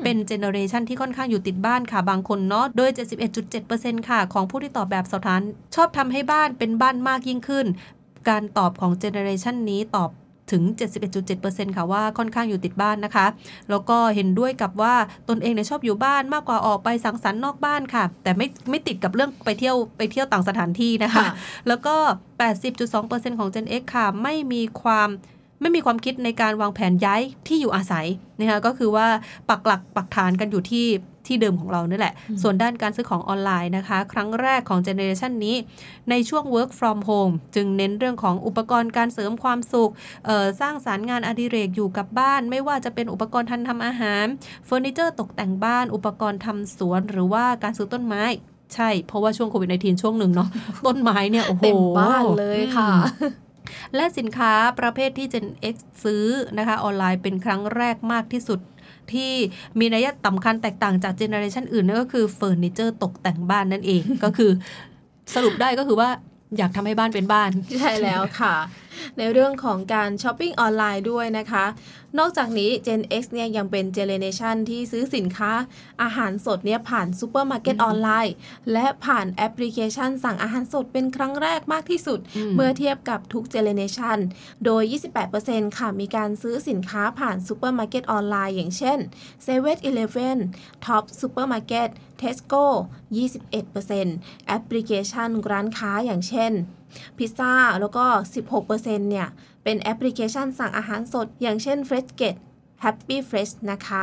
[0.02, 2.90] เป็นเจเนอเรชันที่ค่อนข้างอยู่ติดบ้านค่ะบางคนเนาะโดย
[3.48, 5.40] 71.7%ค่ะ ของผู้ที่ตอบแบบสอบถาม
[5.76, 7.66] ชอบทำให้บ้านเป็นบ้านมากยิ่งขึ้น
[8.28, 10.10] การตอบของเจเนอเรชันนี้ตอบ
[10.52, 10.62] ถึง
[11.20, 13.26] 71.7%ค่ะว่าค่อนข้างอยู่ติดบ้านนะคะ
[13.70, 14.94] แล้วก็เห็นด้วยกับว่า
[15.28, 21.26] ตนเองเนี่ยชอบอยู่บ้านมากกว่าออกไปสังสรรค์นอกบ้านค่ะ แต่ไม่ไม่ติดกับเรื่องไปเที่ยวไปเที่ยวต่างสถานที่นะคะ
[21.68, 21.94] แล้วก็
[22.68, 25.08] 80.2%ของ Gen X ค่ะ ไม่มีความ
[25.60, 28.06] ไม่มีความคิดในการวางแผนย้ายที่อยู่อาศัย
[28.40, 29.06] นะคะก็คือว่า
[29.50, 30.86] ปักหลักปักฐานกันอยู่ที่
[31.26, 35.56] ที่เดิมของเรานี่แหละ ส่วนด้านการซื้อของออนไลน์นะคะ ครั้งแรกของเจเนอเรชันนี้
[36.10, 39.92] ในช่วง work from home จึงเน้นเรื่องของอุปกรณ์การเสริมความสุข
[40.60, 44.26] สร้างสรรค์งานอดิเรกอยู่กับบ้าน ไม่ว่าจะเป็นอุปกรณ์ทันทำอาหาร
[44.66, 48.24] เฟอร์นิเจอร์ตกแต่งบ้าน อุปกรณ์ทำสวน หรือว่าการซื้อต้นไม้
[48.74, 50.48] ใช่ เพราะว่าช่วงโควิด -19 ช่วงหนึ่งเนาะ
[50.86, 52.90] ต้นไม้เนี่ยโอ้โหเต็มบ้านเลยค่ะ
[53.96, 56.26] และสินค้าประเภทที่ Gen X ซื้อ
[56.58, 58.58] นะคะออนไลน์เป็นครั้งแรกมากที่สุด
[59.12, 59.32] ที่
[59.78, 64.50] มีนัยสำคัญแตกต่างจากเจเนอเรชันอื่นนั่นก็คือเฟอร์นิเจอร์ตกแต่งบ้านนั่นเอง ก็คือ
[65.34, 66.08] สรุปได้ก็คือว่า
[66.58, 68.54] อยากทำให้บ้านเป็นบ้าน ใช่แล้วค่ะ
[69.18, 71.64] ในเรื่องของการช้อปปิ้งออนไลน์ด้วยนะคะ
[72.18, 75.52] นอกจากนี้ Gen X เนี่ยยังเป็นเจเนอเรชันที่ซื้อสินค้า
[76.02, 78.34] อาหารสดเนี่ยผ่านซูเปอร์มาร์เก็ตออนไลน์
[78.72, 82.18] และผ่านแอปพลิเคชัน สั่งอาหารสดเป็นครั้งแรกมากที่สุด
[82.56, 84.18] เมื่อเทียบกับทุกเจเนเรชัน
[84.64, 84.82] โดย
[85.30, 88.98] 28%ค่ะมีการซื้อสินค้าผ่านซูเปอร์มาร์เก็ตออนไลน์อย่างเช่น
[89.44, 90.38] 7 e เ e ่ e อ
[90.86, 91.88] Top Supermarket
[92.20, 92.64] Tesco
[93.36, 96.52] 21%แอปพลิเคชันร้านค้าอย่างเช่น
[97.18, 98.04] พิซซ่า แล้วก็
[98.42, 98.74] 16%
[99.10, 99.28] เนี่ย
[99.64, 102.36] เป็นแอปพลิเคชันสั่งอาหารสด อย่างเช่น Freshget
[102.82, 104.02] Happy Fresh นะคะ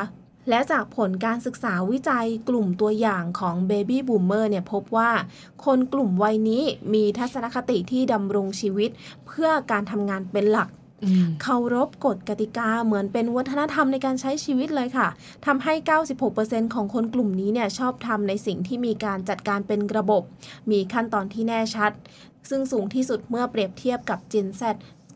[0.50, 5.12] และจากผลการศึกษาวิจัยกลุ่มตัวอย่างของ Baby Boomer เนี่ยพบว่า
[5.66, 8.90] คนกลุ่มวัยนี้มีทัศนคติที่ดำรงชีวิต
[9.28, 10.70] เพื่อการทำงานเป็นหลัก
[11.42, 15.08] เคารพกฎกติกาเหมือนเป็นวัฒนธรรมในการใช้ชีวิตเลยค่ะ
[15.46, 15.74] ทำให้
[16.24, 20.24] 96%ของคนกลุ่มนี้เนี่ยชอบทำในสิ่งที่มีการจัดการเป็นระบบ
[20.72, 21.92] มีขั้นตอนที่แน่ชัด
[22.50, 24.62] ซึ่งสูงที่สุดเมื่อเปรียบเทียบกับ Gen Z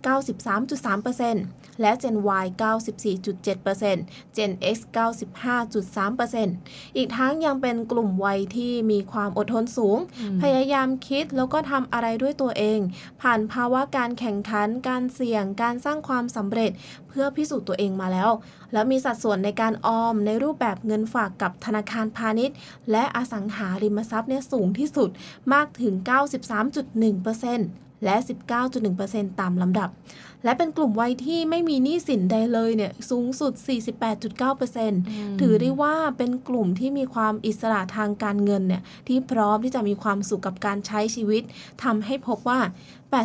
[0.05, 9.97] 93.3%และ Gen Y 94.7% Gen X 95.3%อีกทั้งยังเป็นกลุ่มวัยที่มีความอดทนสูง
[10.41, 12.79] พยายามคิดแล้วก็ทำอะไรด้วยตัวเอง
[13.21, 16.71] ผ่านภาวะการแข่งขัน การเสี่ยง การสร้างความสำเร็จ
[17.07, 18.29] เพื่อพิสูจน์ตัวเองมาแล้ว
[18.73, 22.55] แล้วมีสัดส่วนในการออมในรูปแบบเงินฝากกับธนาคารพาณิชย์
[22.91, 25.09] และอสังหาริมทรัพย์เนี่ยสูงที่สุด
[25.53, 28.15] มากถึง 93.1% และ
[28.77, 29.89] 19.1%ตามลำดับ
[30.43, 33.53] และเป็นกลุ่มวัยที่ไม่มีหนี้สินใดเลยเนี่ยสูงสุด
[34.67, 41.43] 48.9%ถือได้ว่าเป็นกลุ่มที่มีความอิสระทางการเงินเนี่ยที่พร้อมที่จะมีความสุขกับการใช้ชีวิต
[41.83, 42.59] ทำให้พบว่า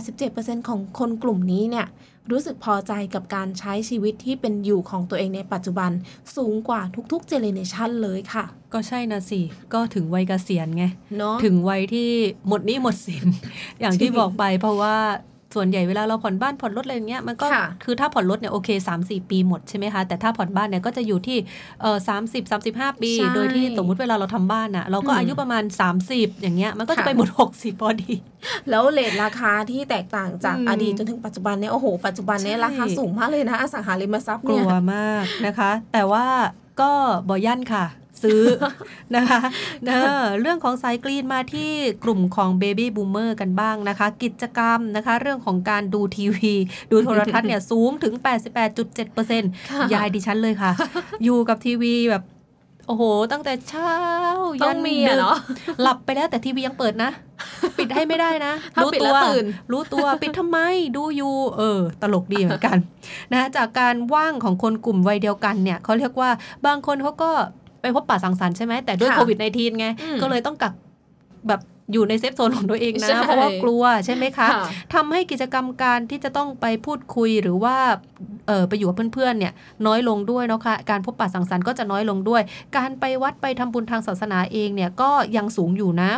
[0.00, 1.86] 87%ของคนกลุ่มนี้เนี่ย
[2.30, 5.90] รู้สึกพอใจกับการใช้ชีวิตที่เป็นอยู่ของตัวเองในปัจจุบัน
[6.36, 6.80] สูงกว่า
[7.12, 9.40] ทุกๆเจเนเรชันเลยค่ะ ก็ใช่นะสิ
[9.74, 10.84] ก็ถึงวัยเกษียณไง
[11.18, 12.10] เนาะถึงวัยที่
[12.48, 13.26] หมดหนี้หมดสิน
[13.80, 14.96] อย่างที่บอกไปเพราะว่า
[15.54, 21.38] ส่วนใหญ่เวลาเราผ่อนบ้านผ่อนรถอะไรอย่างเงี้ยมันก็ค่ะคือถ้าผ่อนรถเนี่ยโอเค3 4ปีหมดใช่ไหมคะแต่ถ้าผ่อนบ้านเนี่ยก็จะอยู่ที่
[21.80, 25.64] เออสามสิบสามสิบห้าปีใช่โดยที่สมมุติเวลาเราทำบ้านอะเราก็อืมอายุประมาณ
[26.02, 28.12] 30 อย่างเงี้ยมันก็จะค่ะไปหมด60พอดี
[28.70, 36.26] แล้วเลทราคาที่แตกต่างจากอืมอดีตจนถึงปัจจุบันเนี่ยโอ้โหปัจจุบันเนี่ยใช่ราคาสูงมากเลยนะอสังหาริมทรัพย์กลัเนี่ยวมากนะคะ แต่ว่า
[36.80, 36.90] ก็
[37.28, 37.84] บอยั่นค่ะ
[38.22, 38.42] ซื้อ
[39.16, 39.40] นะคะ
[39.88, 41.70] เออเรื่องของสายกรีนมาที่
[42.04, 46.52] กลุ่มของเบบี้บูมเมอร์กันบ้างนะคะ กิจกรรมนะคะ เรื่องของการดูทีวี
[46.90, 48.14] ดูโทรทัศน์เนี่ยสูงถึง
[48.92, 50.70] 88.7%ค่ะยายดิฉันเลยค่ะ
[51.24, 52.24] อยู่กับทีวีแบบ
[52.86, 53.92] โอ้โห ตั้งแต่เช้า
[54.62, 55.36] ต้ยัองนมีดึอะกเนาะ
[55.82, 57.10] หลับไปแล้วแต่ทีวียังเปิดนะ
[57.78, 60.58] ปิดให้ไม่ได้นะถ้ารู้ปิดตัแล้ววตื่นรู้ตัวปิดทำไม
[60.96, 62.78] ดูอยู่เออ ตลกดีเหมือนกัน
[63.32, 66.30] นะจากการว่างของคนกลุ่มวัยเดียวกันเนี่ยเขาเรียกว่า
[66.66, 67.30] บางคนเขาก็
[67.67, 70.72] ไป พบปะสังสรรค์ใช่ไหมแต่ด้วยค่ะโควิด -19 ไงอืมก็เลยต้องกัก
[71.48, 71.60] แบบ
[71.92, 77.76] อยู่ในเซฟโซนของตัวเองนะใช่เพราะว่ากลัวใช่ไหมคะค่ะทำให้กิจกรรมการที่จะต้องไปพูดคุยหรือว่า
[78.48, 79.52] เออไปอยู่กับเพื่อนๆเนี่ย
[79.86, 82.42] น้อยลงด้วยเนาะคะการพบปะสังสรรค์ก็จะน้อยลงด้วย
[82.76, 86.08] การไปวัดไปทำบุญทางศาสนาเองเนี่ยก็ยังสูงอยู่นะ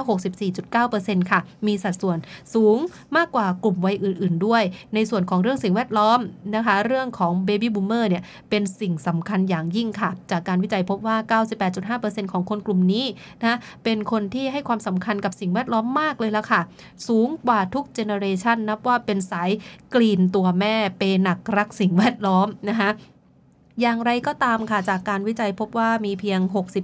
[0.60, 2.18] 64.9%ค่ะ มีสัดส่วน
[2.54, 2.78] สูง
[3.16, 4.62] มากกว่ากลุ่มวัยอื่น ๆ ด้วย
[4.94, 6.18] ในส่วนของเรื่องสิ่งแวดล้อม
[6.56, 11.40] นะคะ เรื่องของ Baby Boomer เนี่ยเป็นสิ่งสำคัญอย่างยิ่งค่ะ จากการวิจัยพบว่า
[11.74, 13.04] 98.5%ของคนกลุ่มนี้
[13.44, 16.60] นะเป็นคนที่ให้ความสำคัญกับสิ่งแวดล้อมมากเลยละค่ะ
[17.08, 19.50] สูงกว่าทุกเจเนอเรชันนับว่าเป็นสาย
[19.94, 22.90] กรีนตัวแม่เปหนักรักสิ่งแวดล้อมนะคะ
[23.80, 26.40] อย่างไรก็ตามค่ะจากการวิจัยพบว่ามีเพียง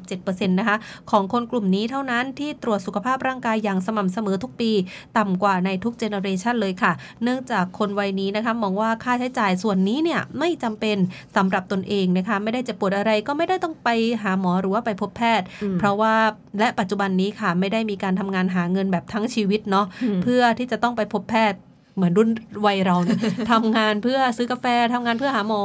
[0.07, 0.77] 67%นะคะ
[1.11, 4.73] ของคนกลุ่มนี้เท่านั้นที่ตรวจสุขภาพร่างกายอย่างสม่ำเสมอทุกปี
[5.19, 10.97] ต่ำกว่าในทุกเจเนอเรชันเลยค่ะ เนื่องจากคนวัยนี้นะคะมองว่าค่าใช้จ่ายส่วนนี้เนี่ยไม่จำเป็น
[11.37, 13.89] สำหรับตนเองนะคะ ไม่ได้เจะปวดอะไรก็ไม่ได้ต้องไป
[14.23, 16.15] หาหมอหรือว่าไปพบแพทย์อืมเพราะว่า
[16.59, 19.87] และปัจจุบันนี้ค่ะไม่ได้มีการทำงานหาเงินแบบทั้งชีวิตเนาะ
[20.19, 21.59] มเพื่อที่จะต้องไปพบแพทย์
[21.97, 22.29] เหมือนรุ่น
[22.67, 23.19] วัยเราเนี่ย
[23.51, 25.63] ทำงานเพื่อซื้อกาแฟทำงานเพื่อหาหมอ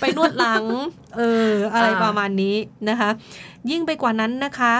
[0.00, 0.64] ไปนวดหลัง
[1.16, 2.56] เออ อะไรอ่าประมาณนี้
[2.88, 3.10] นะคะ
[3.70, 4.72] ยิ่งไปกว่านั้นนะคะ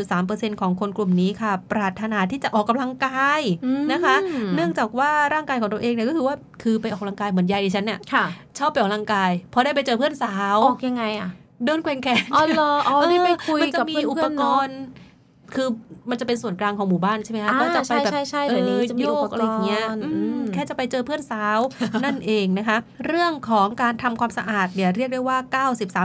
[0.00, 4.16] 60.3%ของคนกลุ่มนี้ค่ะ ปรารถนาที่จะออกกำลังกายอืมนะคะ
[4.54, 8.24] เนื่องจากว่าร่างกายของตัวเองเนี่ยก็คือว่าคือไปออกกำลังกายเหมือนยายดิฉันเนี่ยค่ะ
[8.58, 11.30] ชอบไปออกกำลังกายพอได้ไปเจอเพื่อนสาวออกยังไงอะ
[11.64, 14.78] เดินแกว่งแขนอ๋อเหรออ๋อได้ไปคุยมันจะกับมีเพื่อนๆอุปกเนอะรณ์
[15.54, 15.68] คือ
[16.10, 20.10] มันจะเป็นส่วนกลางของหมู่บ้านใช่ไหมคะอ่าก็จะไปแบบใช่ใช่ใช่เดี๋ยวนี้จะมีโยอุปกกรณ์อะไรอย่างเงี้ยอืมอื
[20.40, 21.58] มแค่จะไปเจอเพื่อนสาว
[22.04, 25.38] นั่นเองนะคะ เรื่องของการทำความสะอาดเนี่ยเรียกได้ว่า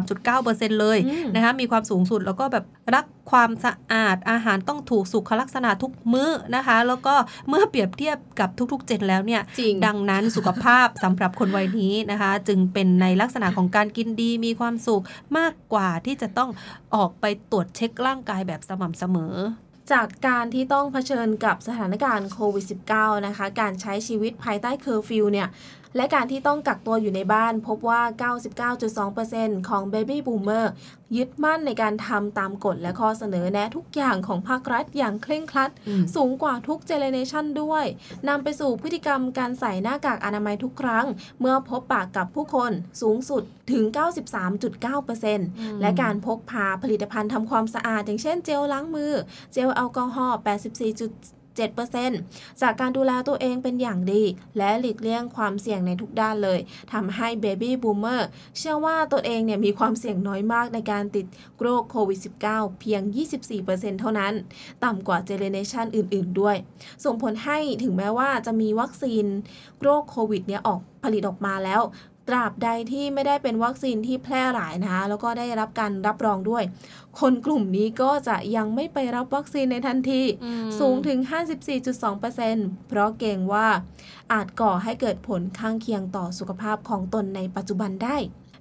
[0.02, 7.16] 93.9%เลยอืมนะคะมีความสูงสุดแล้วก็แบบรัก ความสะอาดอาหารต้องถูกสุขลักษณะทุกมื้อนะคะ แล้วก็
[7.50, 15.04] เมื่อเปรียบเทียบกับทุกๆเจนแล้วเนี่ยจริงดังนั้นสุขภาพสำหรับคนวัยนี้นะคะ จึงเป็นในลักษณะของการกินดีมีความสุข
[15.38, 16.50] มากกว่าที่จะต้อง
[16.96, 19.36] ออกไปตรวจเช็คร่างกายแบบสม่ำเสมอ
[19.92, 25.48] จากการที่ต้องเผชิญกับสถานการณ์โควิด -19 นะคะ การใช้ชีวิตภายใต้เคอร์ฟิวเนี่ย
[25.98, 28.02] และการที่ต้องกักตัวอยู่ในบ้านพบว่า
[28.86, 30.66] 99.2%ของ Baby Boomer
[31.16, 37.86] ยึดมั่นในการทำตามกฎและข้อเสนอแนะทุกอย่างของภาครัฐอย่างเคร่งครัดอืมสูงกว่าทุกเจเนเรชันด้วย
[38.28, 41.06] นำไปสู่พฤติกรรมการใส่หน้ากากอนามัยทุกครั้ง
[41.40, 43.84] เมื่อพบปะกับผู้คนสูงสุดถึง
[45.04, 49.14] 93.9%และการพกพาผลิตภัณฑ์ทำความสะอาด อย่างเช่นเจลล้างมือ
[49.54, 50.40] เจลแอลกอฮอล์
[51.58, 54.24] 7%จากการดูแลตัวเองเป็นอย่างดี
[54.58, 56.60] และหลีกเลี่ยงความเสี่ยงในทุกด้านเลย
[56.94, 61.26] ทำให้เบบี้บูมเมอร์เชื่อว่าตัวเองเนี่ยมีความเสี่ยงน้อยมากในการติด
[61.60, 63.02] โรคโควิด -19 เพียง
[63.52, 64.34] 24%เท่านั้น
[64.84, 66.56] ต่ำกว่าเจเนเรชันอื่น ๆ ด้วย
[67.06, 69.26] ส่งผลให้ถึงแม้ว่าจะมีวัคซีน
[69.82, 71.82] โรคโควิดเนี่ยออกผลิตออกมาแล้ว
[72.28, 76.64] ตราบใดที่ไม่ได้เป็นวัคซีนที่แพร่หลายนะคะแล้วก็ได้รับการรับรองด้วย
[77.20, 81.20] คนกลุ่มนี้ก็จะยังไม่ไปรับวัคซีนในทันทีอืมสูงถึง
[82.04, 83.68] 54.2%เพราะเกรงว่า
[84.32, 88.18] อาจก่อให้เกิดผลข้างเคียงต่อสุขภาพของตนในปัจจุบันได้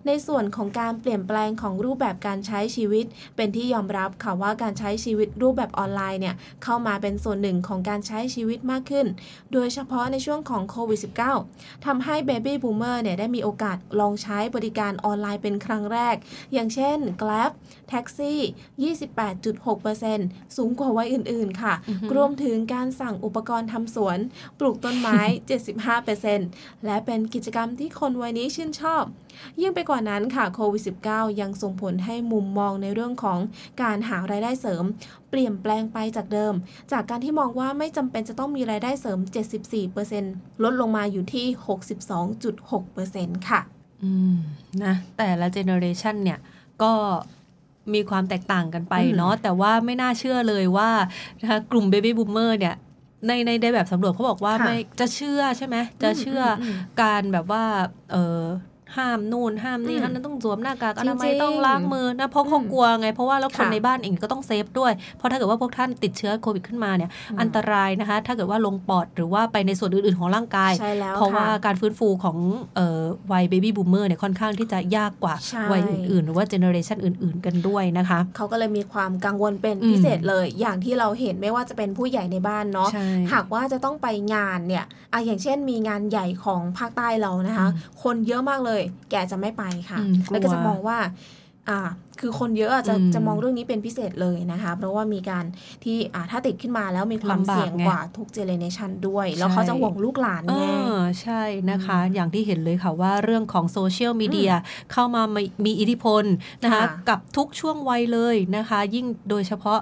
[0.06, 3.04] ในส่วนของการเปลี่ยนแปลงของรูปแบบการใช้ชีวิต
[3.36, 9.06] เป็นที่ยอมรับค่ะว่าการใช้ชีวิตรูปแบบออนไลน์เนี่ยเข้ามาเป็นส่วนหนึ่งของการใช้ชีวิตมากขึ้น
[9.52, 11.00] โดยเฉพาะในช่วงของโควิด
[11.42, 16.16] -19 ทำให้ Baby Boomer เนี่ยได้มีโอกาสลองใช้บริการออนไลน์เป็นครั้งแรก
[16.52, 17.52] อย่างเช่น Grab
[17.88, 18.94] แท็กซี่
[19.48, 21.74] 28.6%สูงกว่าวัยอื่น ๆ ค่ะ
[22.14, 24.18] รวมถึงการสั่งอุปกรณ์ทำสวน
[24.58, 25.20] ปลูกต้นไม้
[26.02, 29.04] 75%และเป็นกิจกรรมที่คนวัยนี้ชื่นชอบ
[29.60, 33.38] ยิ่งไปกว่านั้นค่ะโควิด -19 ยังส่งผลให้มุมมองในเรื่องของ
[33.82, 34.84] การหารายได้เสริม
[35.30, 36.54] เปลี่ยนแปลงไปจากเดิม
[36.92, 39.18] จากการที่มองว่าไม่จำเป็นจะต้องมีรายได้เสริม
[39.92, 41.46] 74%ลดลงมาอยู่ที่
[42.66, 43.60] 62.6%ค่ะ
[44.02, 44.36] อืม
[44.84, 46.38] นะแต่ละเจเนอเรชันเนี่ย
[46.82, 46.92] ก็
[47.94, 50.90] มีความแตกต่างกันไปอืมเนาะแต่ว่าไม่น่าเชื่อเลยว่า
[51.40, 52.74] นะคะกลุ่มเบบี้บูมเมอร์เนี่ย
[53.26, 57.64] ในในในแบบสำรวจเขาบอกว่าค่ะไม่จะเชื่อใช่ไหมจะเชื่ออมอืมการแบบว่า
[58.12, 58.42] เออ
[58.96, 72.36] ห้ามนู่นห้ามนี่อืมห้ามนั้นต้องสวมหน้ากากอนามัยจริงๆต้องล้างมือนะเพราะเขาอืมกลัวไง เพราะว่าแล้วคนค่ะในบ้านเองก็ต้อง save ด้วย เพราะถ้าเกิดว่าพวกท่านติดเชื้อโควิดขึ้นมาเนี่ยอืมอันตรายนะคะ ถ้าเกิดว่าลงปอดหรือว่าไปในส่วนอื่นๆของร่างกายใช่แล้วเพราะว่าค่การฟื้นฟูของ
[72.76, 73.00] เอ่อ
[73.32, 88.75] วัยเบบี้บูมเมอร์เนี่ยค่อนข้างที่จะยากกว่าใช่วัยอื่นๆ หรือว่าเจเนอเรชันอื่น ๆ กันด้วยนะคะเขาก็เลยมีความกังวลเป็นอืมพิเศษเลย อย่างที่เราเห็นไม่ว่าจะเป็นผู้ใหญ่ในบ้านเนาะใช่หากว่าจะต้องไปงานเนี่ยอะอย่างเช่นมีงานใหญ่ของภาคใต้เรานะคะอืมคนเยอะมากเลย
[89.10, 90.98] แกจะไม่ไปค่ะอืมแล้วก็กลัวจะมองว่า
[91.68, 91.88] อ่า
[92.20, 95.44] คือคนเยอะอะจะอืมจะมองเรื่องนี้เป็นพิเศษเลยนะคะ เพราะว่ามีการ
[95.84, 104.52] ที่อ่าถ้าติดขึ้นมาแล้วมีความลำบากเสี่ยงไงกว่าททุกเจเนเรชันด้วย แล้วใช่เขาจะห่วงลูกหลานเอไงอใช่นะคะ อย่างที่เห็นเลยค่ะว่าเรื่องของโซเชียลมีเดีย
[104.92, 106.24] เข้ามามีมีอิทธิพล
[106.64, 109.78] นะคะค่ะกับทุกช่วงวัยเลยนะคะ ยิ่งโดยเฉพาะ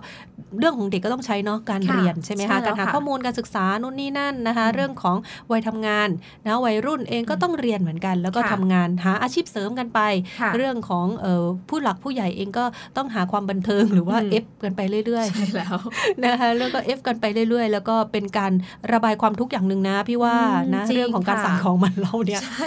[0.59, 5.16] เรื่องของเด็กก็ต้องใช้เนาะการค่ะเรียนใช่ไหมใช่คะแล้วการหาค่ะข้อมูลการศึกษานู่นนี่นั่นนะคะอืมเรื่องของ
[5.51, 6.09] วัยทำงาน
[6.47, 10.01] นะวัยรุ่นเองก็ต้องเรียนเหมือนกัน แล้วก็ค่ะทำงานหาอาชีพเสริมกันไป
[10.40, 12.65] ค่ะเรื่องของเออผู้หลักผู้ใหญ่เองก็
[12.97, 18.53] ต้องหาความบันเทิงหรือว่าอืม F กันไปเรื่อยใช่แล้วๆนะคะแล้วก็ F กันไปเรื่อยๆ แล้วก็เป็นการ
[18.93, 22.67] ระบายความทุกข์อย่างหนึ่งนะพี่ว่าอืมนะจริงเรื่องของการค่ะสั่งของมันเราเนี่ยใช่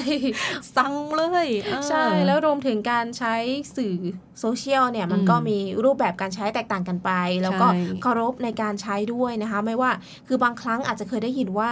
[0.78, 3.36] สั่งเลยเออใช่แล้วรวมถึงการใช้
[3.78, 3.96] สื่อ
[4.40, 7.12] โซเชียลเนี่ยมันอืมก็มีรูปแบบการใช้แตกต่างกันไป
[7.44, 9.92] แล้วก็ใช่เคารพในการใช้ด้วยนะคะ ไม่ว่า
[10.28, 11.72] คือบางครั้งอาจจะเคยได้ยินว่า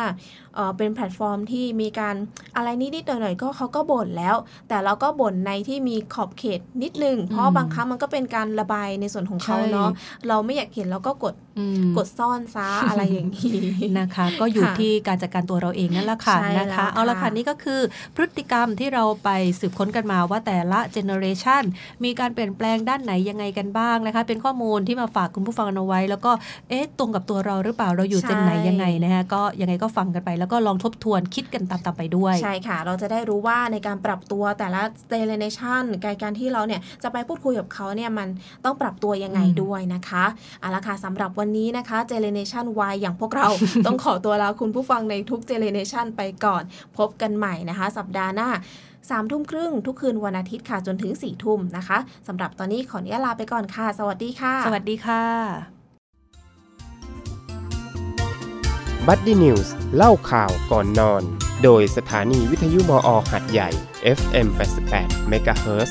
[0.56, 2.16] เออเป็นแพลตฟอร์มที่มีการ
[2.56, 4.36] อะไรนิดๆหน่อยๆก็เขาก็บ่นแล้ว
[4.70, 9.90] แต่เราก็บ่นในที่มีขอบเขตนิดนึง เพราะบางครั้งมันก็เป็นการระบายในส่วนของเขาเนาะ
[10.28, 13.58] เราไม่อยากเห็นเราก็กดอืมกดซ่อนซะอะไรอย่างนี้
[14.00, 17.82] นะคะ ก็อยู่ค่ะที่การจัดการตัวเราเองนั่นแหละค่ะใช่นะแล้วคะ เอาละค่ะค่ะนี่ก็คือ
[18.16, 21.64] พฤติกรรมที่เราไปสืบค้นกันมาว่าแต่ละเจเนอเรชัน
[22.04, 26.32] มีการเปลี่ยนแปลงด้านไหนยังไงกันบ้างนะคะ เป็นข้อมูลที่มาฝากคุณผู้ฟังเอาไว้ แล้วก็
[26.70, 38.28] เอ๊ะตรงกับตัวเราหรือเปล่าเราอยู่ใช่เจนไหนยังไงนะคะก็ยังไงก็ฟังกันไปแล้วก็ลองทบทวนคิดกันตามๆไปด้วย ใช่ค่ะ เราจะได้รู้ว่าในการปรับตัวแต่ละเจเนเรชันการการที่เราเนี่ยจะไปพูดคุยกับเขาเนี่ยมัน
[38.66, 40.26] ต้องปรับตัวยังไงอืมด้วยนะคะ
[40.62, 43.48] เอาละค่ะสำหรับวันนี้นะคะเจเนเรชัน Y อย่างพวกเรา
[43.86, 46.64] ต้องขอตัวลาคุณผู้ฟังในทุกเจเนเรชันไปก่อน
[46.98, 48.50] พบกันใหม่นะคะ สัปดาห์หน้า
[49.10, 55.75] สามทุ่มครึ่งทุกคืนวันอาทิตย์ค่ะจนถึง4ี่ทุ่มนะคะสำหรับตอนนี้ขออนุญาตลาไปก่อนค่ะ สวัสดีค่ะ สวัสดีค่ะ
[59.10, 61.24] บัดดี้นิวส์เล่าข่าวก่อนนอน
[61.64, 63.70] โดยสถานีวิทยุมอ.หาดใหญ่
[64.18, 64.48] FM
[64.90, 65.90] 88 MHz